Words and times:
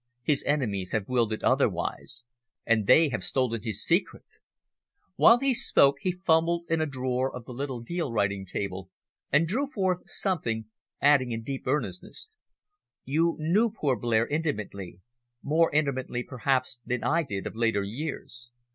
His 0.23 0.43
enemies 0.47 0.93
have 0.93 1.07
willed 1.07 1.31
it 1.31 1.43
otherwise, 1.43 2.23
and 2.65 2.87
they 2.87 3.09
have 3.09 3.23
stolen 3.23 3.61
his 3.61 3.85
secret!" 3.85 4.25
While 5.15 5.37
he 5.37 5.53
spoke 5.53 5.97
he 5.99 6.11
fumbled 6.11 6.63
in 6.69 6.81
a 6.81 6.87
drawer 6.87 7.31
of 7.31 7.45
the 7.45 7.51
little 7.53 7.81
deal 7.81 8.11
writing 8.11 8.43
table, 8.43 8.89
and 9.31 9.47
drew 9.47 9.67
forth 9.67 10.09
something, 10.09 10.65
adding 11.01 11.31
in 11.31 11.43
deep 11.43 11.67
earnestness 11.67 12.29
"You 13.03 13.35
knew 13.37 13.69
poor 13.69 13.95
Blair 13.95 14.25
intimately 14.25 15.01
more 15.43 15.69
intimately, 15.71 16.23
perhaps, 16.23 16.79
than 16.83 17.03
I 17.03 17.21
did 17.21 17.45
of 17.45 17.55
later 17.55 17.83
years. 17.83 18.49